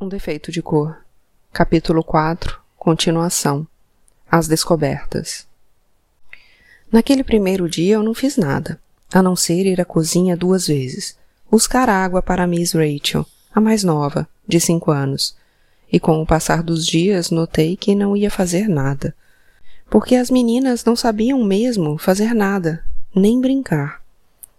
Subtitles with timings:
[0.00, 0.98] Um defeito de cor.
[1.52, 2.60] Capítulo 4.
[2.76, 3.66] Continuação.
[4.28, 5.46] As descobertas.
[6.90, 8.80] Naquele primeiro dia eu não fiz nada,
[9.12, 11.16] a não ser ir à cozinha duas vezes,
[11.48, 15.36] buscar água para Miss Rachel, a mais nova, de cinco anos.
[15.90, 19.14] E com o passar dos dias notei que não ia fazer nada,
[19.88, 24.03] porque as meninas não sabiam mesmo fazer nada, nem brincar.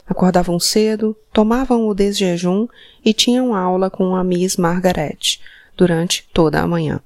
[0.08, 2.68] Acordavam cedo, tomavam o desjejum
[3.04, 5.39] e tinham aula com a Miss Margaret
[5.76, 7.02] durante toda a manhã.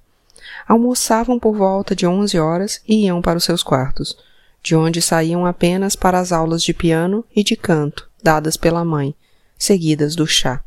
[0.68, 4.18] Almoçavam por volta de onze horas e iam para os seus quartos,
[4.62, 9.16] de onde saíam apenas para as aulas de piano e de canto dadas pela mãe,
[9.58, 10.62] seguidas do chá.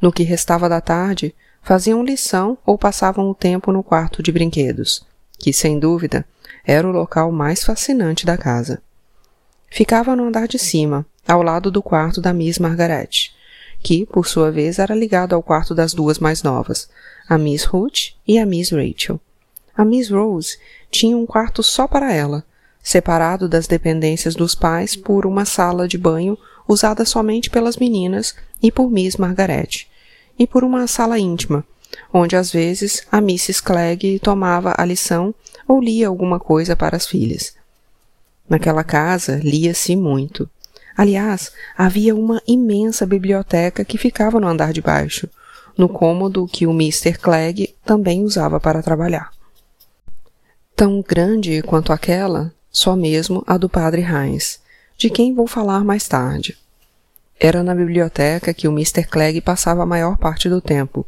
[0.00, 5.04] No que restava da tarde, faziam lição ou passavam o tempo no quarto de brinquedos,
[5.38, 6.24] que, sem dúvida,
[6.64, 8.82] era o local mais fascinante da casa.
[9.72, 13.30] Ficava no andar de cima, ao lado do quarto da Miss Margaret,
[13.82, 16.90] que, por sua vez, era ligado ao quarto das duas mais novas,
[17.26, 19.18] a Miss Ruth e a Miss Rachel.
[19.74, 20.58] A Miss Rose
[20.90, 22.44] tinha um quarto só para ela,
[22.82, 26.36] separado das dependências dos pais por uma sala de banho
[26.68, 29.86] usada somente pelas meninas e por Miss Margaret,
[30.38, 31.64] e por uma sala íntima,
[32.12, 33.62] onde às vezes a Mrs.
[33.62, 35.34] Clegg tomava a lição
[35.66, 37.61] ou lia alguma coisa para as filhas.
[38.52, 40.46] Naquela casa lia-se muito.
[40.94, 45.26] Aliás, havia uma imensa biblioteca que ficava no andar de baixo,
[45.74, 47.14] no cômodo que o Mr.
[47.14, 49.30] Clegg também usava para trabalhar.
[50.76, 54.60] Tão grande quanto aquela, só mesmo a do padre Heinz,
[54.98, 56.58] de quem vou falar mais tarde.
[57.40, 59.04] Era na biblioteca que o Mr.
[59.04, 61.06] Clegg passava a maior parte do tempo,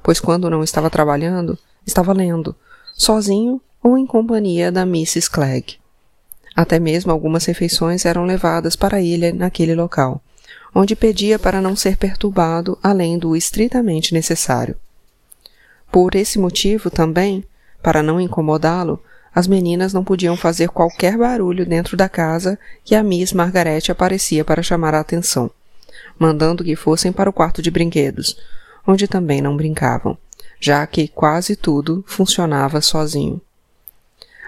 [0.00, 2.54] pois quando não estava trabalhando, estava lendo,
[2.92, 5.28] sozinho ou em companhia da Mrs.
[5.28, 5.82] Clegg.
[6.54, 10.22] Até mesmo algumas refeições eram levadas para ele naquele local,
[10.74, 14.76] onde pedia para não ser perturbado além do estritamente necessário.
[15.90, 17.44] Por esse motivo também,
[17.82, 19.02] para não incomodá-lo,
[19.34, 24.44] as meninas não podiam fazer qualquer barulho dentro da casa que a Miss Margarete aparecia
[24.44, 25.50] para chamar a atenção,
[26.18, 28.36] mandando que fossem para o quarto de brinquedos,
[28.86, 30.16] onde também não brincavam,
[30.60, 33.40] já que quase tudo funcionava sozinho.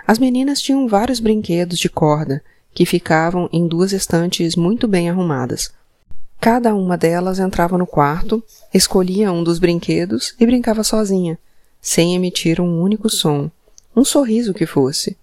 [0.06, 2.40] As meninas tinham vários brinquedos de corda
[2.72, 5.72] que ficavam em duas estantes muito bem arrumadas.
[6.40, 11.38] Cada uma delas entrava no quarto, escolhia um dos brinquedos e brincava sozinha,
[11.80, 13.50] sem emitir um único som,
[13.96, 15.16] um sorriso que fosse.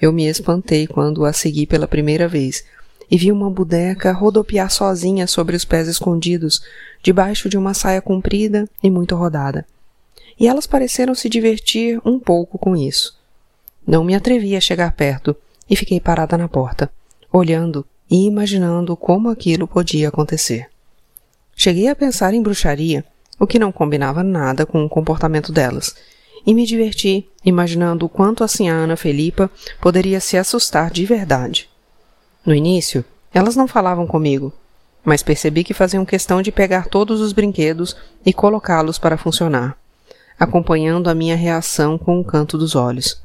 [0.00, 2.64] Eu me espantei quando a segui pela primeira vez
[3.10, 6.62] e vi uma boneca rodopiar sozinha sobre os pés escondidos,
[7.02, 9.66] debaixo de uma saia comprida e muito rodada.
[10.38, 13.20] E elas pareceram se divertir um pouco com isso.
[13.86, 15.36] Não me atrevi a chegar perto
[15.68, 16.90] e fiquei parada na porta,
[17.32, 20.68] olhando e imaginando como aquilo podia acontecer.
[21.56, 23.04] Cheguei a pensar em bruxaria,
[23.38, 25.94] o que não combinava nada com o comportamento delas,
[26.46, 29.50] e me diverti imaginando o quanto assim a Ana Felipa
[29.80, 31.68] poderia se assustar de verdade.
[32.44, 34.52] No início, elas não falavam comigo,
[35.04, 39.76] mas percebi que faziam questão de pegar todos os brinquedos e colocá-los para funcionar,
[40.38, 43.22] acompanhando a minha reação com o canto dos olhos.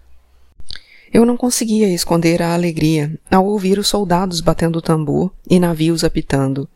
[1.13, 6.68] Eu não conseguia esconder a alegria ao ouvir os soldados batendo tambor e navios apitando,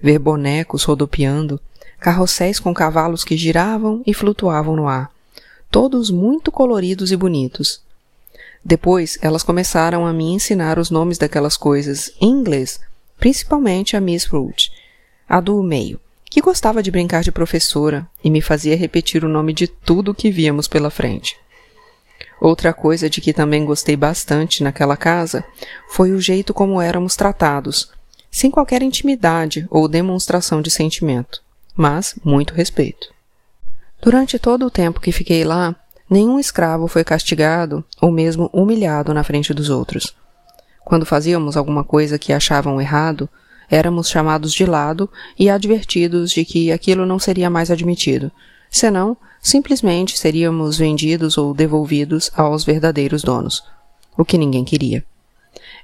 [0.00, 1.60] ver bonecos rodopiando,
[1.98, 5.10] carrosséis com cavalos que giravam e flutuavam no ar,
[5.70, 7.80] todos muito coloridos e bonitos.
[8.64, 12.80] Depois elas começaram a me ensinar os nomes daquelas coisas em inglês,
[13.18, 14.68] principalmente a Miss Ruth,
[15.28, 19.52] a do meio, que gostava de brincar de professora e me fazia repetir o nome
[19.52, 21.36] de tudo que víamos pela frente.
[22.40, 25.44] Outra coisa de que também gostei bastante naquela casa
[25.90, 27.90] foi o jeito como éramos tratados,
[28.30, 31.42] sem qualquer intimidade ou demonstração de sentimento,
[31.76, 33.08] mas muito respeito.
[34.00, 35.76] Durante todo o tempo que fiquei lá,
[36.08, 40.16] nenhum escravo foi castigado ou mesmo humilhado na frente dos outros.
[40.82, 43.28] Quando fazíamos alguma coisa que achavam errado,
[43.68, 48.32] éramos chamados de lado e advertidos de que aquilo não seria mais admitido,
[48.70, 53.64] senão simplesmente seríamos vendidos ou devolvidos aos verdadeiros donos,
[54.16, 55.04] o que ninguém queria.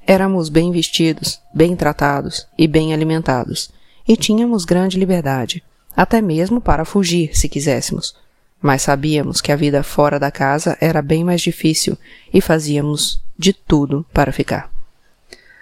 [0.07, 3.71] Éramos bem vestidos, bem tratados e bem alimentados,
[4.07, 5.63] e tínhamos grande liberdade,
[5.97, 8.15] até mesmo para fugir, se quiséssemos.
[8.61, 11.97] Mas sabíamos que a vida fora da casa era bem mais difícil
[12.33, 14.76] e fazíamos de tudo para ficar.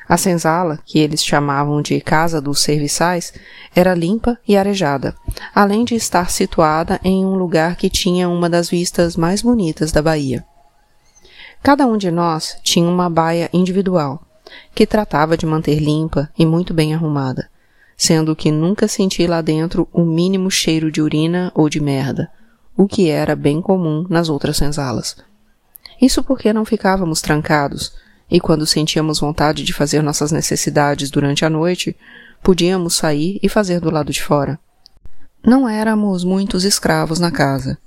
[0.06, 3.32] A senzala, que eles chamavam de Casa dos Serviçais,
[3.74, 5.14] era limpa e arejada,
[5.54, 10.02] além de estar situada em um lugar que tinha uma das vistas mais bonitas da
[10.02, 10.44] Bahia.
[11.62, 14.22] Cada um de nós tinha uma baia individual,
[14.74, 17.48] que tratava de manter limpa e muito bem arrumada,
[17.96, 22.30] sendo que nunca senti lá dentro o mínimo cheiro de urina ou de merda,
[22.76, 25.16] o que era bem comum nas outras senzalas.
[26.00, 27.94] Isso porque não ficávamos trancados,
[28.34, 31.96] e quando sentíamos vontade de fazer nossas necessidades durante a noite,
[32.42, 34.58] podíamos sair e fazer do lado de fora.
[35.46, 37.78] Não éramos muitos escravos na casa,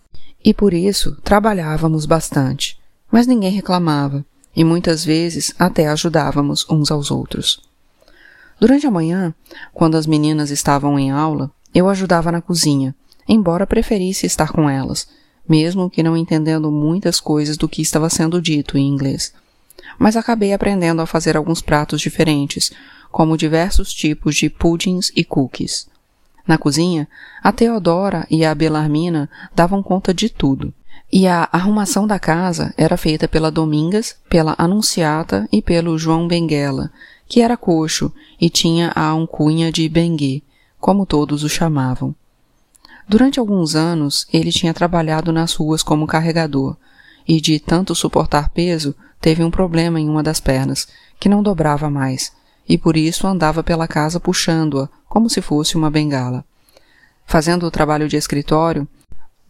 [0.42, 2.80] e por isso trabalhávamos bastante,
[3.12, 7.60] mas ninguém reclamava, e muitas vezes até ajudávamos uns aos outros.
[8.58, 9.36] Durante a manhã,
[9.74, 12.96] quando as meninas estavam em aula, eu ajudava na cozinha,
[13.28, 15.10] embora preferisse estar com elas,
[15.46, 19.34] mesmo que não entendendo muitas coisas do que estava sendo dito em inglês.
[19.98, 22.72] Mas acabei aprendendo a fazer alguns pratos diferentes,
[23.12, 25.88] como diversos tipos de pudins e cookies.
[26.46, 27.08] Na cozinha,
[27.44, 30.74] a Teodora e a Belarmina davam conta de tudo,
[31.12, 36.92] e a arrumação da casa era feita pela Domingas, pela Anunciata e pelo João Benguela,
[37.28, 40.44] que era coxo e tinha a alcunha de Bengue,
[40.80, 42.16] como todos o chamavam.
[43.08, 46.76] Durante alguns anos, ele tinha trabalhado nas ruas como carregador,
[47.28, 50.88] e de tanto suportar peso, teve um problema em uma das pernas,
[51.20, 52.32] que não dobrava mais,
[52.68, 56.46] e por isso andava pela casa puxando-a, como se fosse uma bengala.
[57.26, 58.88] Fazendo o trabalho de escritório,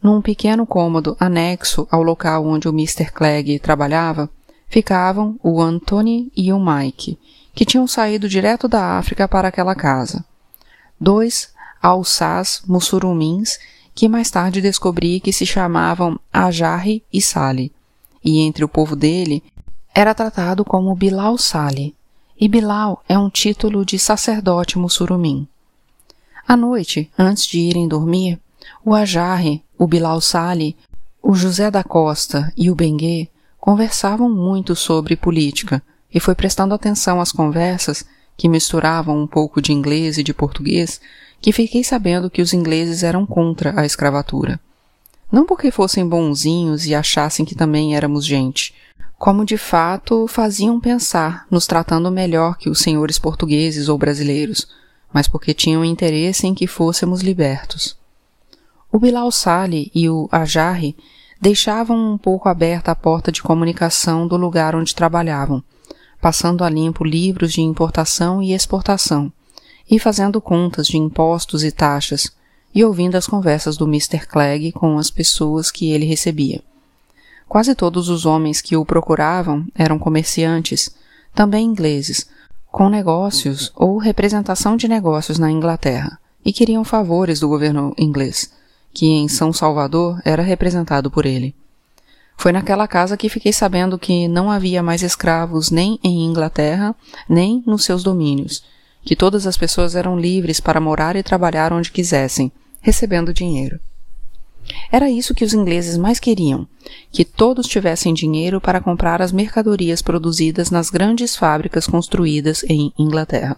[0.01, 3.11] num pequeno cômodo anexo ao local onde o Mr.
[3.11, 4.29] Clegg trabalhava,
[4.67, 7.17] ficavam o Anthony e o Mike,
[7.53, 10.23] que tinham saído direto da África para aquela casa.
[10.99, 11.51] Dois
[11.81, 13.59] alçás mussurumins
[13.97, 17.71] que mais tarde descobri que se chamavam Ajarre e Sali,
[18.23, 19.41] e entre o povo dele
[19.91, 21.95] era tratado como Bilal Sali,
[22.39, 25.47] e Bilal é um título de sacerdote mussurumim.
[26.47, 28.39] À noite, antes de irem dormir,
[28.85, 30.77] o Ajarre, o Bilal Sali,
[31.19, 35.81] o José da Costa e o Bengue conversavam muito sobre política,
[36.13, 38.05] e foi prestando atenção às conversas,
[38.37, 41.01] que misturavam um pouco de inglês e de português,
[41.41, 44.59] que fiquei sabendo que os ingleses eram contra a escravatura.
[45.31, 48.73] Não porque fossem bonzinhos e achassem que também éramos gente,
[49.17, 54.67] como de fato faziam pensar, nos tratando melhor que os senhores portugueses ou brasileiros,
[55.11, 57.97] mas porque tinham interesse em que fôssemos libertos.
[58.91, 60.95] O Bilal Sali e o Ajarre
[61.41, 65.63] deixavam um pouco aberta a porta de comunicação do lugar onde trabalhavam,
[66.21, 69.31] passando a limpo livros de importação e exportação,
[69.89, 72.31] e fazendo contas de impostos e taxas,
[72.73, 74.27] e ouvindo as conversas do Mr.
[74.27, 76.61] Clegg com as pessoas que ele recebia.
[77.47, 80.91] Quase todos os homens que o procuravam eram comerciantes,
[81.33, 82.27] também ingleses,
[82.69, 88.51] com negócios ou representação de negócios na Inglaterra, e queriam favores do governo inglês,
[88.93, 91.55] que em São Salvador era representado por ele.
[92.37, 96.95] Foi naquela casa que fiquei sabendo que não havia mais escravos nem em Inglaterra,
[97.27, 98.63] nem nos seus domínios,
[99.07, 102.51] que todas as pessoas eram livres para morar e trabalhar onde quisessem,
[102.81, 103.79] recebendo dinheiro.
[104.91, 106.67] Era isso que os ingleses mais queriam,
[107.09, 113.57] que todos tivessem dinheiro para comprar as mercadorias produzidas nas grandes fábricas construídas em Inglaterra.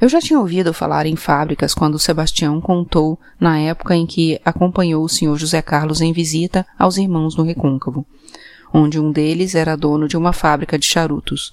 [0.00, 5.04] Eu já tinha ouvido falar em fábricas quando Sebastião contou na época em que acompanhou
[5.04, 8.04] o senhor José Carlos em visita aos irmãos no Recôncavo,
[8.74, 11.52] onde um deles era dono de uma fábrica de charutos.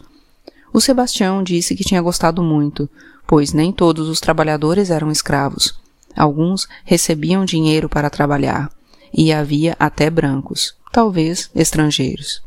[0.75, 2.89] O Sebastião disse que tinha gostado muito,
[3.25, 5.73] pois nem todos os trabalhadores eram escravos.
[6.13, 8.69] Alguns recebiam dinheiro para trabalhar,
[9.13, 12.41] e havia até brancos, talvez estrangeiros.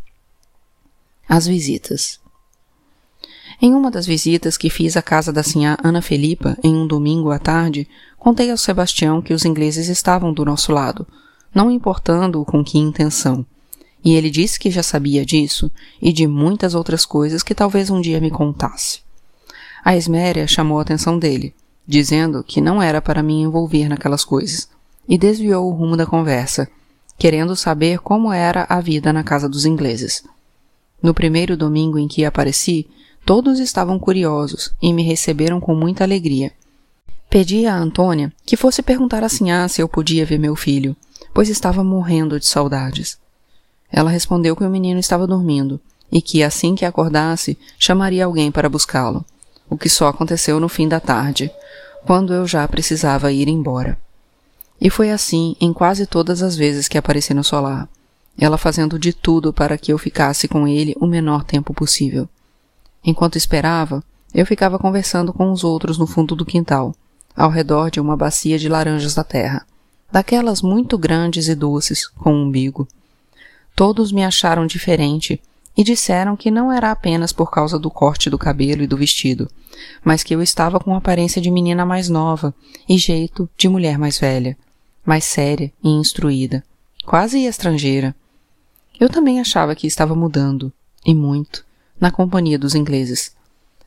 [1.26, 2.20] As visitas.
[3.62, 7.30] Em uma das visitas que fiz à casa da sinhá Ana Felipa em um domingo
[7.30, 11.06] à tarde, contei ao Sebastião que os ingleses estavam do nosso lado,
[11.54, 13.47] não importando com que intenção.
[14.05, 18.00] E ele disse que já sabia disso e de muitas outras coisas que talvez um
[18.00, 19.00] dia me contasse.
[19.85, 21.55] A Esméria chamou a atenção dele,
[21.87, 24.69] dizendo que não era para me envolver naquelas coisas,
[25.09, 26.69] e desviou o rumo da conversa,
[27.19, 30.23] querendo saber como era a vida na casa dos ingleses.
[31.02, 32.87] No primeiro domingo em que apareci,
[33.28, 36.50] Todos estavam curiosos e me receberam com muita alegria.
[37.28, 40.97] Pedi a Antônia que fosse perguntar a Sinhá se eu podia ver meu filho,
[41.35, 43.19] pois estava morrendo de saudades.
[43.90, 45.80] Ela respondeu que o menino estava dormindo
[46.11, 49.25] e que assim que acordasse chamaria alguém para buscá-lo,
[49.68, 51.50] o que só aconteceu no fim da tarde,
[52.07, 53.99] quando eu já precisava ir embora.
[54.80, 57.88] E foi assim em quase todas as vezes que apareci no solar,
[58.38, 62.28] ela fazendo de tudo para que eu ficasse com ele o menor tempo possível.
[63.04, 64.02] Enquanto esperava,
[64.33, 66.95] eu ficava conversando com os outros no fundo do quintal,
[67.35, 69.66] ao redor de uma bacia de laranjas da terra,
[70.11, 72.87] daquelas muito grandes e doces, com um umbigo.
[73.78, 75.40] Todos me acharam diferente
[75.76, 79.49] e disseram que não era apenas por causa do corte do cabelo e do vestido,
[80.04, 82.52] mas que eu estava com aparência de menina mais nova
[82.88, 84.58] e jeito de mulher mais velha,
[85.06, 86.64] mais séria e instruída.
[87.06, 88.16] quase estrangeira.
[88.99, 90.73] Eu também achava que estava mudando,
[91.06, 91.64] e muito,
[92.00, 93.30] na companhia dos ingleses.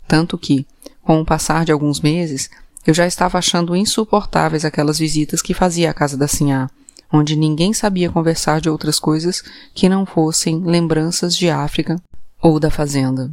[0.07, 0.65] Tanto que,
[1.03, 2.49] com o passar de alguns meses,
[2.87, 6.69] eu já estava achando insuportáveis aquelas visitas que fazia à casa da Sinhá,
[7.11, 12.01] onde ninguém sabia conversar de outras coisas que não fossem lembranças de África
[12.41, 13.31] ou da fazenda.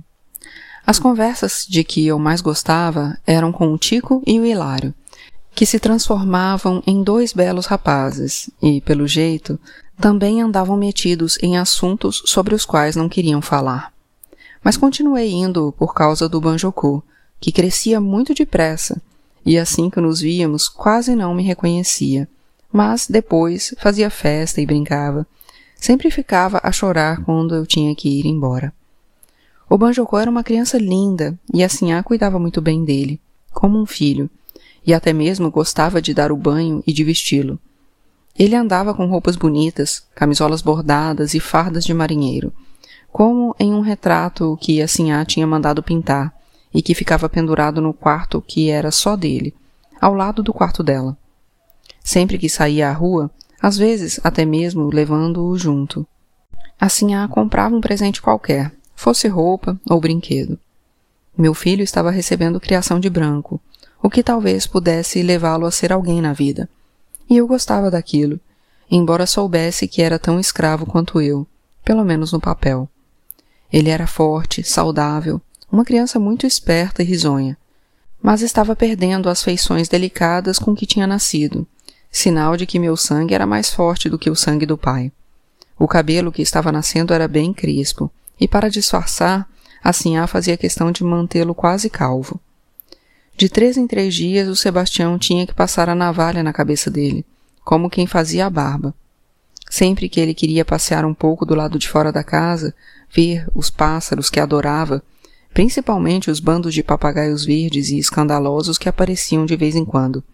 [0.87, 4.95] As conversas de que eu mais gostava eram com o Tico e o Hilário,
[5.55, 9.59] que se transformavam em dois belos rapazes e, pelo jeito,
[10.01, 13.93] também andavam metidos em assuntos sobre os quais não queriam falar.
[14.63, 17.03] Mas continuei indo por causa do Banjocô,
[17.41, 19.01] que crescia muito depressa,
[19.45, 22.29] e assim que nos víamos quase não me reconhecia.
[22.73, 25.27] Mas depois fazia festa e brincava.
[25.77, 28.73] Sempre ficava a chorar quando eu tinha que ir embora.
[29.71, 33.21] O Banjocô era uma criança linda e a Sinhá cuidava muito bem dele,
[33.53, 34.31] como um filho,
[34.87, 37.59] e até mesmo gostava de dar o banho e de vesti-lo.
[38.39, 42.53] Ele andava com roupas bonitas, camisolas bordadas e fardas de marinheiro,
[43.13, 46.33] como em um retrato que a Sinhá tinha mandado pintar
[46.73, 49.55] e que ficava pendurado no quarto que era só dele,
[50.01, 51.17] ao lado do quarto dela.
[52.03, 53.31] Sempre que saía à rua,
[53.61, 56.07] às vezes até mesmo levando-o junto.
[56.81, 60.59] A Sinhá comprava um presente qualquer, fosse roupa ou brinquedo.
[61.37, 63.61] Meu filho estava recebendo criação de branco,
[64.03, 66.69] o que talvez pudesse levá-lo a ser alguém na vida
[67.29, 68.41] e eu gostava daquilo,
[68.91, 71.47] embora soubesse que era tão escravo quanto eu,
[71.85, 72.89] pelo menos no papel.
[73.71, 75.41] Ele era forte, saudável,
[75.71, 77.57] uma criança muito esperta e risonha,
[78.23, 81.67] mas estava perdendo as feições delicadas com que tinha nascido,
[82.11, 85.13] sinal de que meu sangue era mais forte do que o sangue do pai.
[85.79, 88.11] O cabelo que estava nascendo era bem crespo,
[88.41, 89.49] e para disfarçar,
[89.83, 92.41] a Sinhá fazia questão de mantê-lo quase calvo.
[93.37, 97.25] De três em três dias, o Sebastião tinha que passar a navalha na cabeça dele,
[97.65, 98.93] como quem fazia a barba.
[99.71, 102.75] Sempre que ele queria passear um pouco do lado de fora da casa,
[103.15, 105.03] ver os pássaros que adorava,
[105.55, 110.25] principalmente os bandos de papagaios verdes e escandalosos que apareciam de vez em quando.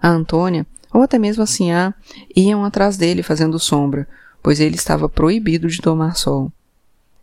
[0.00, 1.94] A Antônia, ou até mesmo a Sinhá,
[2.34, 4.08] iam atrás dele fazendo sombra,
[4.42, 6.52] pois ele estava proibido de tomar sol.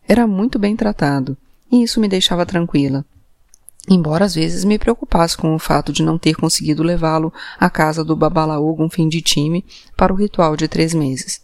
[0.08, 1.38] Era muito bem tratado,
[1.72, 3.06] e isso me deixava tranquila
[3.90, 8.04] embora às vezes me preocupasse com o fato de não ter conseguido levá-lo à casa
[8.04, 9.66] do Babalaogo um fim de time
[9.98, 11.42] para o ritual de três meses.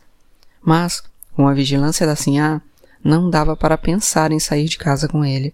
[0.62, 1.04] Mas,
[1.36, 2.62] com a vigilância da Sinhá,
[3.04, 5.54] não dava para pensar em sair de casa com ele.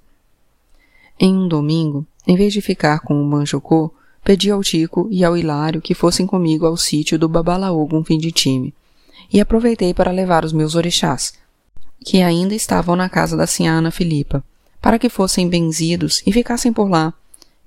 [1.19, 3.93] Em um domingo, em vez de ficar com o Manjocô,
[4.25, 8.17] pedi ao Tico e ao Hilário que fossem comigo ao sítio do Babalaogo um fim
[8.17, 8.73] de time,
[9.31, 11.35] e aproveitei para levar os meus orixás,
[12.03, 14.43] que ainda estavam na casa da Sinhá Filipa,
[14.81, 17.13] para que fossem benzidos e ficassem por lá,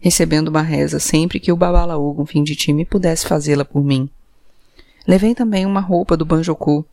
[0.01, 4.11] recebendo uma reza sempre que o Babalaogo, um fim de time, pudesse fazê-la por mim.
[5.07, 6.85] Levei também uma roupa do Banjoku,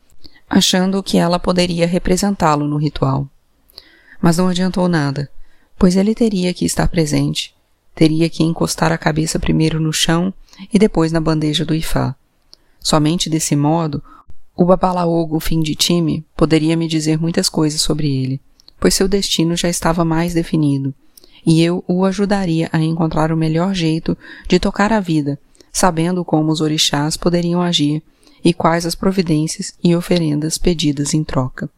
[0.47, 3.27] achando que ela poderia representá-lo no ritual.
[4.21, 5.27] Mas não adiantou nada,
[5.77, 7.54] pois ele teria que estar presente,
[7.95, 10.33] teria que encostar a cabeça primeiro no chão
[10.71, 12.15] e depois na bandeja do Ifá.
[12.79, 14.03] Somente desse modo,
[14.55, 18.41] o Babalaogo, fim de time, poderia me dizer muitas coisas sobre ele
[18.79, 20.93] pois seu destino já estava mais definido,
[21.45, 25.39] e eu o ajudaria a encontrar o melhor jeito de tocar a vida,
[25.71, 28.03] sabendo como os orixás poderiam agir
[28.43, 31.69] e quais as providências e oferendas pedidas em troca.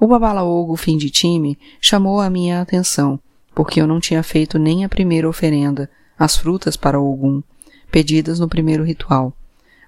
[0.00, 3.18] O Babalaogo fim de time chamou a minha atenção,
[3.58, 7.42] porque eu não tinha feito nem a primeira oferenda, as frutas para Ogum,
[7.90, 9.32] pedidas no primeiro ritual,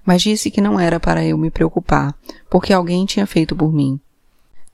[0.04, 2.12] mas disse que não era para eu me preocupar,
[2.50, 4.00] porque alguém tinha feito por mim.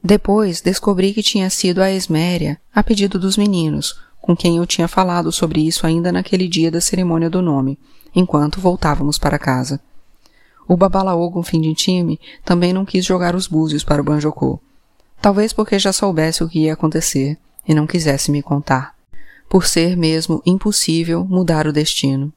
[0.02, 4.88] Depois descobri que tinha sido a Esméria, a pedido dos meninos, com quem eu tinha
[4.88, 7.78] falado sobre isso ainda naquele dia da cerimônia do nome,
[8.14, 9.78] enquanto voltávamos para casa.
[10.66, 14.58] O Babalaogo, fim de time, também não quis jogar os búzios para o Banjocô.
[15.20, 17.36] Talvez porque já soubesse o que ia acontecer
[17.66, 18.94] e não quisesse me contar.
[19.48, 22.32] Por ser mesmo impossível mudar o destino.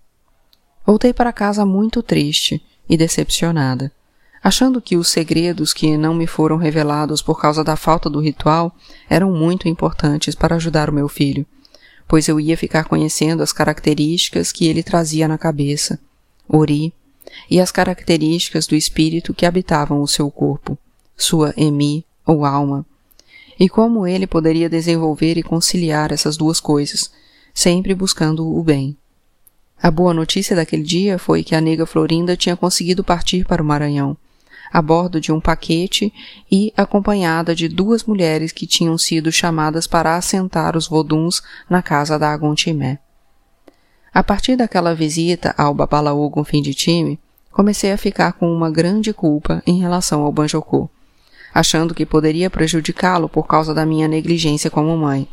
[0.85, 3.91] Voltei para casa muito triste e decepcionada
[4.41, 8.75] achando que os segredos que não me foram revelados por causa da falta do ritual
[9.09, 11.45] eram muito importantes para ajudar o meu filho,
[12.07, 15.99] pois eu ia ficar conhecendo as características que ele trazia na cabeça,
[16.47, 16.93] Ori,
[17.49, 20.77] e as características do espírito que habitavam o seu corpo,
[21.15, 22.85] sua emi ou alma,
[23.59, 27.11] e como ele poderia desenvolver e conciliar essas duas coisas,
[27.53, 28.95] sempre buscando o bem.
[29.81, 33.65] A boa notícia daquele dia foi que a nega Florinda tinha conseguido partir para o
[33.65, 34.15] Maranhão,
[34.71, 36.13] a bordo de um paquete
[36.49, 42.17] e acompanhada de duas mulheres que tinham sido chamadas para assentar os voduns na casa
[42.19, 42.99] da Agontimé.
[44.13, 47.19] A partir daquela visita ao Babalaú com fim de time,
[47.51, 50.89] comecei a ficar com uma grande culpa em relação ao Banjocô,
[51.53, 55.27] achando que poderia prejudicá-lo por causa da minha negligência como mãe.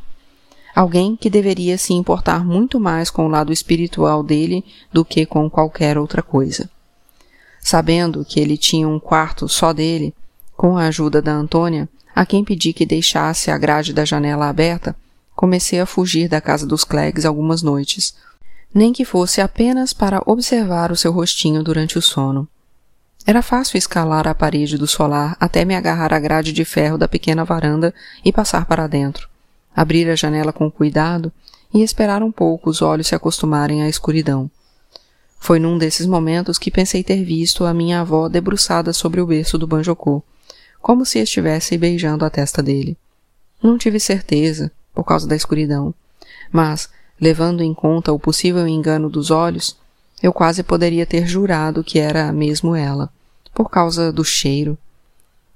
[0.74, 5.48] Alguém que deveria se importar muito mais com o lado espiritual dele do que com
[5.48, 6.68] qualquer outra coisa.
[7.60, 10.14] Sabendo que ele tinha um quarto só dele,
[10.56, 14.96] com a ajuda da Antônia, a quem pedi que deixasse a grade da janela aberta,
[15.34, 18.14] comecei a fugir da casa dos Cleggs algumas noites,
[18.72, 22.48] nem que fosse apenas para observar o seu rostinho durante o sono.
[23.26, 27.08] Era fácil escalar a parede do solar até me agarrar à grade de ferro da
[27.08, 27.92] pequena varanda
[28.24, 29.28] e passar para dentro,
[29.74, 31.32] abrir a janela com cuidado
[31.74, 34.48] e esperar um pouco os olhos se acostumarem à escuridão.
[35.40, 39.58] Foi num desses momentos que pensei ter visto a minha avó debruçada sobre o berço
[39.58, 40.22] do Banjocô,
[40.80, 42.96] como se estivesse beijando a testa dele.
[43.60, 45.92] Não tive certeza, por causa da escuridão,
[46.52, 46.88] mas,
[47.20, 49.76] levando em conta o possível engano dos olhos,
[50.22, 53.10] eu quase poderia ter jurado que era mesmo ela,
[53.56, 54.76] por causa do cheiro.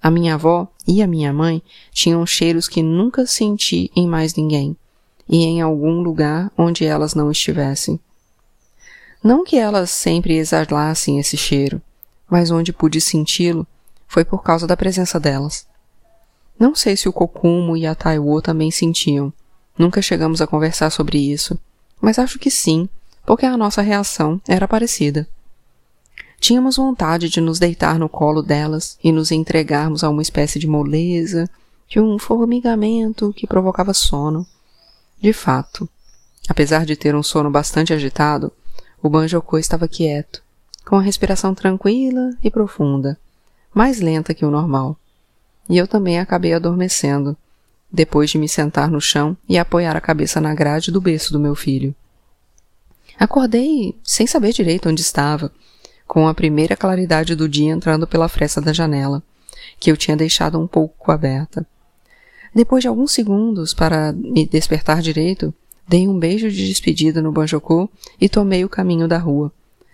[0.02, 4.74] A minha avó e a minha mãe tinham cheiros que nunca senti em mais ninguém,
[5.28, 8.00] e em algum lugar onde elas não estivessem.
[9.22, 11.82] Não que elas sempre exalassem esse cheiro,
[12.26, 13.66] mas onde pude senti-lo
[14.08, 15.66] foi por causa da presença delas.
[16.58, 19.30] Não sei se o Kokumo e a Taiwo também sentiam.
[19.76, 21.58] Nunca chegamos a conversar sobre isso,
[22.00, 22.88] mas acho que sim,
[23.26, 25.28] porque a nossa reação era parecida.
[26.40, 30.66] Tínhamos vontade de nos deitar no colo delas e nos entregarmos a uma espécie de
[30.66, 31.48] moleza,
[31.86, 34.44] de um formigamento que provocava sono.
[35.20, 35.88] De fato,
[36.48, 38.50] apesar de ter um sono bastante agitado,
[39.02, 40.42] o Banjoko estava quieto,
[40.84, 43.18] com a respiração tranquila e profunda
[43.72, 44.96] mais lenta que o normal.
[45.68, 47.36] E eu também acabei adormecendo,
[47.90, 51.40] depois de me sentar no chão e apoiar a cabeça na grade do berço do
[51.40, 51.94] meu filho.
[53.18, 55.52] Acordei sem saber direito onde estava,
[56.10, 59.22] com a primeira claridade do dia entrando pela fresta da janela,
[59.78, 61.64] que eu tinha deixado um pouco aberta.
[62.52, 65.54] Depois de alguns segundos para me despertar direito,
[65.86, 67.88] dei um beijo de despedida no Banjocô
[68.20, 69.52] e tomei o caminho da rua,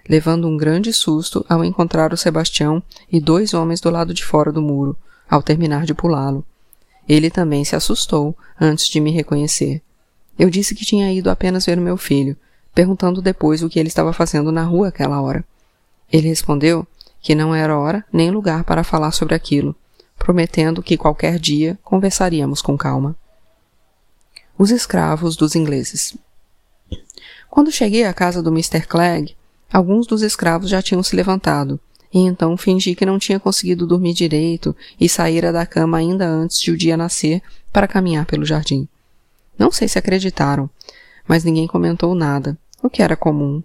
[0.08, 4.50] levando um grande susto ao encontrar o Sebastião e dois homens do lado de fora
[4.50, 4.96] do muro,
[5.28, 6.42] ao terminar de pulá-lo.
[7.06, 9.82] Ele também se assustou antes de me reconhecer.
[10.38, 12.38] Eu disse que tinha ido apenas ver o meu filho,
[12.74, 15.44] perguntando depois o que ele estava fazendo na rua aquela hora.
[16.12, 16.86] Ele respondeu
[17.20, 19.74] que não era hora nem lugar para falar sobre aquilo,
[20.18, 23.16] prometendo que qualquer dia conversaríamos com calma.
[24.58, 26.16] Os escravos dos ingleses.
[27.50, 28.86] Quando cheguei à casa do Mr.
[28.86, 29.36] Clegg,
[29.72, 31.78] Alguns dos escravos já tinham se levantado,
[32.12, 36.60] e então fingi que não tinha conseguido dormir direito e saíra da cama ainda antes
[36.60, 37.42] de o dia nascer
[37.72, 38.88] para caminhar pelo jardim.
[39.58, 40.70] Não sei se acreditaram,
[41.26, 43.62] mas ninguém comentou nada, o que era comum.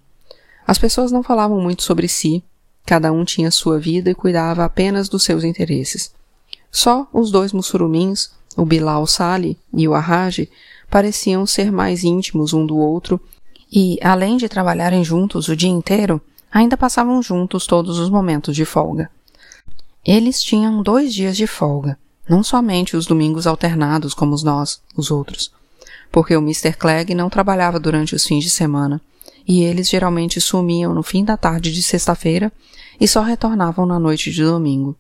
[0.72, 2.42] As pessoas não falavam muito sobre si,
[2.86, 6.14] cada um tinha sua vida e cuidava apenas dos seus interesses.
[6.72, 10.50] Só os dois mussurumins, o Bilal Sali e o Arrage,
[10.90, 13.20] pareciam ser mais íntimos um do outro
[13.70, 18.64] e, além de trabalharem juntos o dia inteiro, ainda passavam juntos todos os momentos de
[18.64, 19.12] folga.
[20.06, 25.52] Eles tinham dois dias de folga, não somente os domingos alternados como nós, os outros,
[26.10, 26.72] porque o Mr.
[26.72, 29.02] Clegg não trabalhava durante os fins de semana,
[29.48, 32.52] e eles geralmente sumiam no fim da tarde de sexta-feira
[33.00, 34.96] e só retornavam na noite de domingo.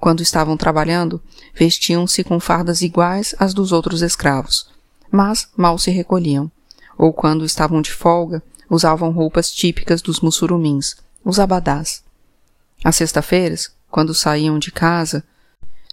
[0.00, 1.20] Quando estavam trabalhando,
[1.54, 4.68] vestiam-se com fardas iguais às dos outros escravos,
[5.10, 6.50] mas mal se recolhiam
[6.98, 12.02] ou quando estavam de folga, usavam roupas típicas dos mussurumins, os abadás.
[12.84, 15.24] Às sexta-feiras, quando saíam de casa,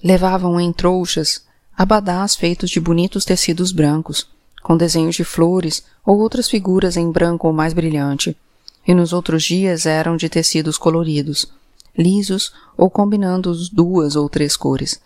[0.04, 1.46] levavam em trouxas
[1.78, 4.28] abadás feitos de bonitos tecidos brancos,
[4.66, 8.36] com desenhos de flores ou outras figuras em branco ou mais brilhante,
[8.88, 11.46] e nos outros dias eram de tecidos coloridos,
[11.96, 15.00] lisos ou combinando duas ou três cores.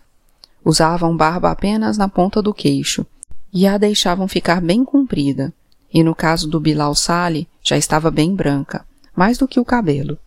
[0.64, 3.06] Usavam barba apenas na ponta do queixo,
[3.52, 5.54] e a deixavam ficar bem comprida,
[5.94, 10.18] e no caso do Bilal Sali já estava bem branca, mais do que o cabelo.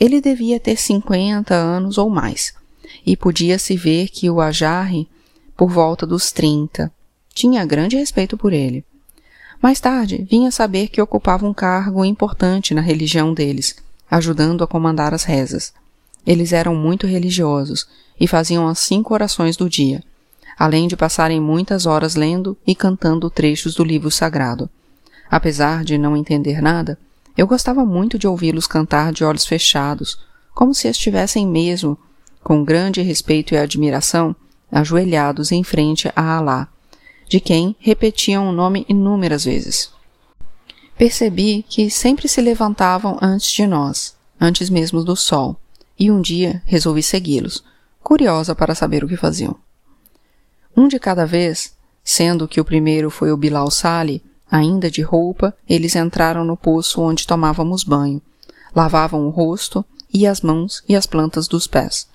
[0.00, 2.54] Ele devia ter cinquenta anos ou mais,
[3.04, 5.06] e podia-se ver que o Ajarre,
[5.54, 6.90] por volta dos trinta,
[7.34, 8.84] tinha grande respeito por ele.
[9.62, 13.76] Mais tarde, vinha saber que ocupava um cargo importante na religião deles,
[14.10, 15.72] ajudando a comandar as rezas.
[16.26, 17.86] Eles eram muito religiosos
[18.18, 20.02] e faziam as cinco orações do dia,
[20.58, 24.68] além de passarem muitas horas lendo e cantando trechos do livro sagrado.
[25.30, 26.98] Apesar de não entender nada,
[27.36, 30.18] eu gostava muito de ouvi-los cantar de olhos fechados,
[30.54, 31.96] como se estivessem mesmo,
[32.42, 34.34] com grande respeito e admiração,
[34.70, 36.68] ajoelhados em frente a Alá,
[37.30, 39.92] de quem repetiam o nome inúmeras vezes.
[40.98, 45.56] Percebi que sempre se levantavam antes de nós, antes mesmo do sol,
[45.96, 47.62] e um dia resolvi segui-los,
[48.02, 49.56] curiosa para saber o que faziam.
[50.76, 55.56] Um de cada vez, sendo que o primeiro foi o Bilal Sali, ainda de roupa,
[55.68, 58.20] eles entraram no poço onde tomávamos banho,
[58.74, 62.08] lavavam o rosto e as mãos e as plantas dos pés.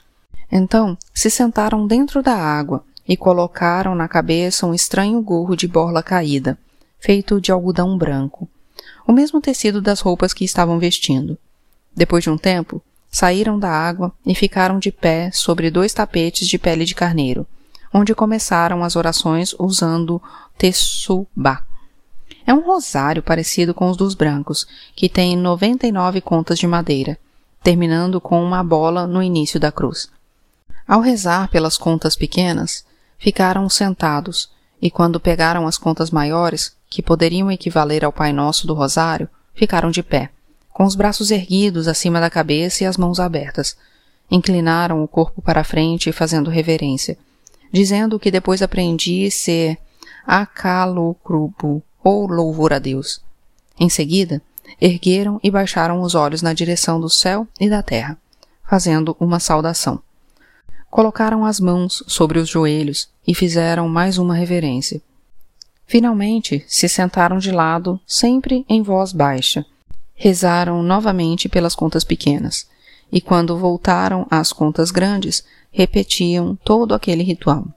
[0.52, 6.02] Então se sentaram dentro da água e colocaram na cabeça um estranho gorro de borla
[6.02, 6.58] caída,
[7.00, 8.50] feito de algodão branco,
[9.08, 11.38] o mesmo tecido das roupas que estavam vestindo.
[11.96, 16.58] Depois de um tempo, saíram da água e ficaram de pé sobre dois tapetes de
[16.58, 17.46] pele de carneiro,
[17.94, 20.22] onde começaram as orações usando
[20.58, 21.64] tessubá.
[22.46, 27.18] É um rosário parecido com os dos brancos, que tem 99 contas de madeira,
[27.64, 30.10] terminando com uma bola no início da cruz.
[30.88, 32.85] Ao rezar pelas contas pequenas,
[33.18, 34.50] ficaram sentados,
[34.82, 39.90] e quando pegaram as contas maiores, que poderiam equivaler ao Pai Nosso do Rosário, ficaram
[39.90, 40.30] de pé,
[40.70, 43.78] com os braços erguidos acima da cabeça e as mãos abertas.
[44.30, 47.18] Inclinaram o corpo para a frente, fazendo reverência,
[47.72, 49.78] dizendo que depois aprendi ser
[50.26, 53.22] Akalokrubu, ou louvor a Deus.
[53.80, 54.42] Em seguida,
[54.80, 58.18] ergueram e baixaram os olhos na direção do céu e da terra,
[58.68, 60.02] fazendo uma saudação.
[60.96, 65.02] Colocaram as mãos sobre os joelhos e fizeram mais uma reverência.
[65.86, 69.66] Finalmente se sentaram de lado, sempre em voz baixa.
[70.14, 72.66] Rezaram novamente pelas contas pequenas,
[73.12, 77.68] e quando voltaram às contas grandes, repetiam todo aquele ritual.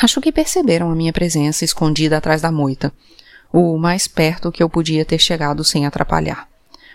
[0.00, 2.92] Acho que perceberam a minha presença escondida atrás da moita,
[3.52, 6.48] o mais perto que eu podia ter chegado sem atrapalhar,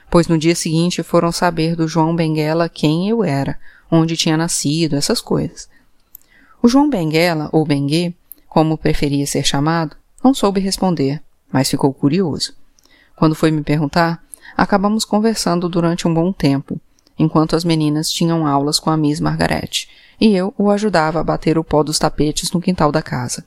[0.10, 3.60] pois no dia seguinte foram saber do João Benguela quem eu era,
[3.92, 5.70] onde tinha nascido, essas coisas.
[6.62, 8.16] O João Benguela, ou Bengue,
[8.48, 11.22] como preferia ser chamado, não soube responder,
[11.52, 12.54] mas ficou curioso.
[13.16, 14.24] Quando foi me perguntar,
[14.56, 16.80] acabamos conversando durante um bom tempo,
[17.18, 19.88] enquanto as meninas tinham aulas com a Miss Margaret,
[20.20, 23.46] e eu o ajudava a bater o pó dos tapetes no quintal da casa.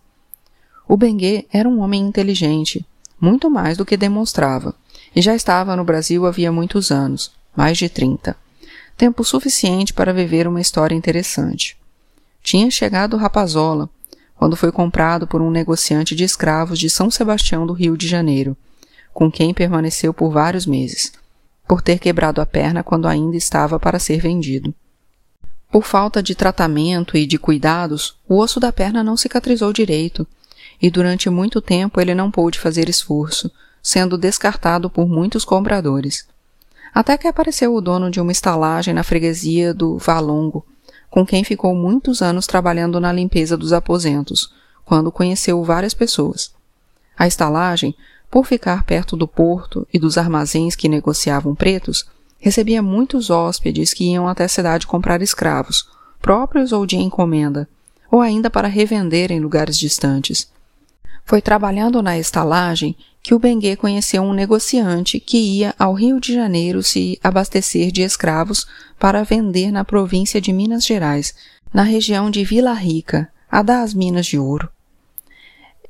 [0.89, 2.87] O Bengue era um homem inteligente,
[3.21, 4.75] muito mais do que demonstrava,
[5.15, 8.37] e já estava no Brasil havia muitos anos, mais de trinta
[9.01, 11.75] tempo suficiente para viver uma história interessante.
[12.43, 13.89] Tinha chegado Rapazola,
[14.37, 18.55] quando foi comprado por um negociante de escravos de São Sebastião do Rio de Janeiro,
[19.15, 21.15] com quem permaneceu por vários meses,
[21.67, 24.75] por ter quebrado a perna quando ainda estava para ser vendido.
[25.73, 30.27] Por falta de tratamento e de cuidados, o osso da perna não cicatrizou direito,
[30.79, 33.51] e durante muito tempo ele não pôde fazer esforço,
[33.83, 36.29] sendo descartado por muitos compradores.
[36.95, 40.65] Até que apareceu o dono de uma estalagem na freguesia do Valongo,
[41.09, 44.53] com quem ficou muitos anos trabalhando na limpeza dos aposentos,
[44.85, 46.53] quando conheceu várias pessoas.
[47.17, 47.95] A estalagem,
[48.31, 52.07] por ficar perto do porto e dos armazéns que negociavam pretos,
[52.39, 55.89] recebia muitos hóspedes que iam até a cidade comprar escravos,
[56.21, 57.69] próprios ou de encomenda,
[58.11, 60.51] ou ainda para revender em lugares distantes.
[61.31, 66.35] Foi trabalhando na estalagem que o Bengue conheceu um negociante que ia ao Rio de
[66.35, 68.67] Janeiro se abastecer de escravos
[68.99, 71.33] para vender na província de Minas Gerais,
[71.73, 74.69] na região de Vila Rica, a das minas de ouro.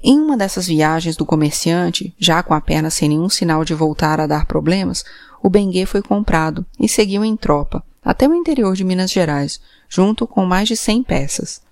[0.05, 4.21] Em uma dessas viagens do comerciante, já com a perna sem nenhum sinal de voltar
[4.21, 5.07] a dar problemas,
[5.43, 10.27] o Bengue foi comprado e seguiu em tropa até o interior de Minas Gerais, junto
[10.27, 11.63] com mais de cem peças.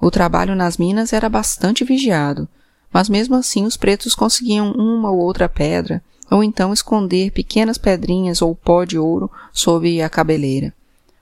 [0.00, 2.48] O trabalho nas minas era bastante vigiado,
[2.94, 8.40] mas mesmo assim os pretos conseguiam uma ou outra pedra, ou então esconder pequenas pedrinhas
[8.40, 10.72] ou pó de ouro sob a cabeleira,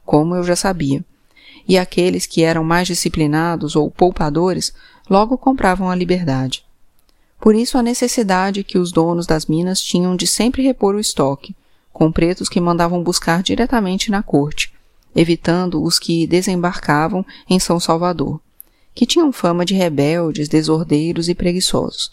[0.05, 1.03] como eu já sabia.
[1.67, 4.75] E aqueles que eram mais disciplinados ou poupadores
[5.09, 6.63] logo compravam a liberdade.
[7.41, 11.57] Por isso a necessidade que os donos das minas tinham de sempre repor o estoque,
[11.91, 14.75] com pretos que mandavam buscar diretamente na corte,
[15.17, 18.39] evitando os que desembarcavam em São Salvador
[18.95, 22.13] que tinham fama de rebeldes, desordeiros e preguiçosos.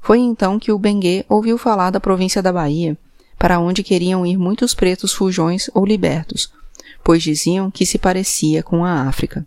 [0.00, 2.96] Foi então que o Bengue ouviu falar da província da Bahia,
[3.38, 6.52] para onde queriam ir muitos pretos fujões ou libertos,
[7.02, 9.46] pois diziam que se parecia com a África.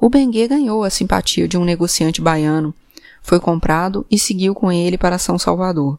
[0.00, 2.74] O Bengue ganhou a simpatia de um negociante baiano,
[3.22, 5.98] foi comprado e seguiu com ele para São Salvador.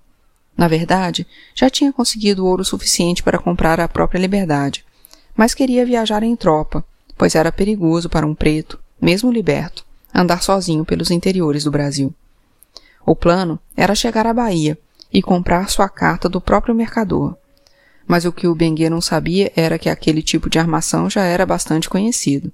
[0.57, 4.85] Na verdade, já tinha conseguido ouro suficiente para comprar a própria liberdade,
[5.35, 6.85] mas queria viajar em tropa,
[7.17, 12.13] pois era perigoso para um preto, mesmo liberto, andar sozinho pelos interiores do Brasil.
[13.05, 14.77] O plano era chegar à Bahia
[15.13, 17.37] e comprar sua carta do próprio mercador.
[18.07, 21.45] Mas o que o Bengue não sabia era que aquele tipo de armação já era
[21.45, 22.51] bastante conhecido.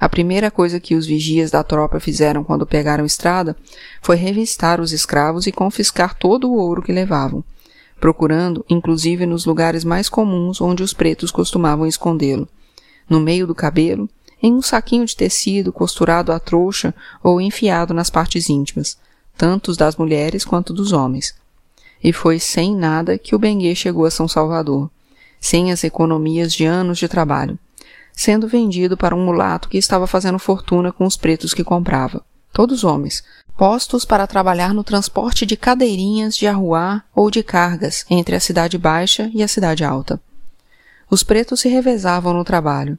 [0.00, 3.56] A primeira coisa que os vigias da tropa fizeram quando pegaram estrada
[4.02, 7.44] foi revistar os escravos e confiscar todo o ouro que levavam,
[8.00, 12.48] procurando inclusive nos lugares mais comuns onde os pretos costumavam escondê-lo.
[13.08, 14.08] No meio do cabelo,
[14.44, 18.98] em um saquinho de tecido costurado à trouxa ou enfiado nas partes íntimas,
[19.38, 21.34] tanto das mulheres quanto dos homens.
[22.02, 24.90] E foi sem nada que o Benguê chegou a São Salvador,
[25.40, 27.58] sem as economias de anos de trabalho,
[28.12, 32.84] sendo vendido para um mulato que estava fazendo fortuna com os pretos que comprava, todos
[32.84, 33.24] homens,
[33.56, 38.76] postos para trabalhar no transporte de cadeirinhas de arruar ou de cargas entre a cidade
[38.76, 40.20] baixa e a cidade alta.
[41.10, 42.98] Os pretos se revezavam no trabalho,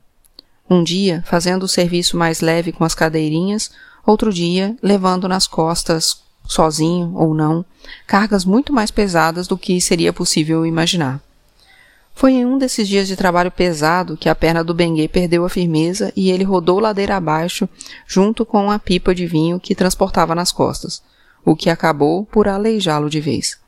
[0.69, 3.71] um dia fazendo o serviço mais leve com as cadeirinhas,
[4.06, 7.63] outro dia levando nas costas, sozinho ou não,
[8.08, 11.21] cargas muito mais pesadas do que seria possível imaginar.
[12.13, 15.49] Foi em um desses dias de trabalho pesado que a perna do Benguê perdeu a
[15.49, 17.67] firmeza e ele rodou ladeira abaixo
[18.08, 21.04] junto com a pipa de vinho que transportava nas costas,
[21.43, 23.60] o que acabou por aleijá-lo de vez.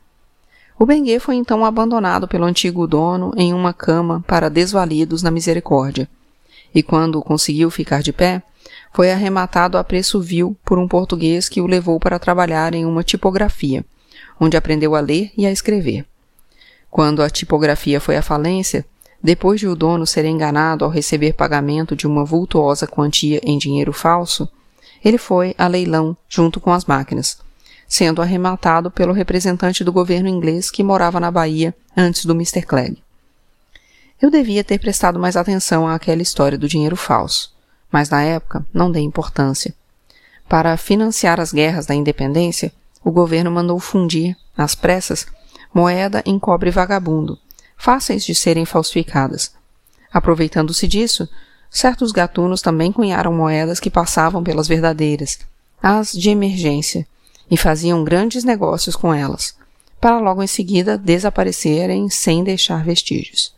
[0.78, 6.08] O Benguê foi então abandonado pelo antigo dono em uma cama para desvalidos na misericórdia
[6.74, 8.42] e quando conseguiu ficar de pé,
[8.92, 13.04] foi arrematado a preço vil por um português que o levou para trabalhar em uma
[13.04, 13.84] tipografia,
[14.40, 16.04] onde aprendeu a ler e a escrever.
[16.90, 18.84] Quando a tipografia foi à falência,
[19.22, 23.92] depois de o dono ser enganado ao receber pagamento de uma vultuosa quantia em dinheiro
[23.92, 24.48] falso,
[25.04, 27.38] ele foi a leilão junto com as máquinas,
[27.86, 32.62] sendo arrematado pelo representante do governo inglês que morava na Bahia antes do Mr.
[32.62, 33.02] Clegg.
[34.20, 37.54] Eu devia ter prestado mais atenção àquela história do dinheiro falso,
[37.90, 39.72] mas na época não dei importância.
[40.48, 42.72] Para financiar as guerras da independência,
[43.04, 45.26] o governo mandou fundir, às pressas,
[45.72, 47.38] moeda em cobre vagabundo,
[47.76, 49.52] fáceis de serem falsificadas.
[50.12, 51.28] Aproveitando-se disso,
[51.70, 55.38] certos gatunos também cunharam moedas que passavam pelas verdadeiras,
[55.80, 57.06] as de emergência,
[57.48, 59.56] e faziam grandes negócios com elas,
[60.00, 63.57] para logo em seguida desaparecerem sem deixar vestígios.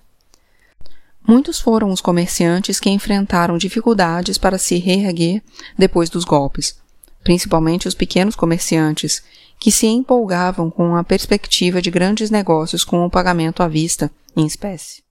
[1.26, 5.42] Muitos foram os comerciantes que enfrentaram dificuldades para se reerguer
[5.78, 6.76] depois dos golpes,
[7.22, 9.22] principalmente os pequenos comerciantes,
[9.58, 14.46] que se empolgavam com a perspectiva de grandes negócios com o pagamento à vista, em
[14.46, 15.09] espécie.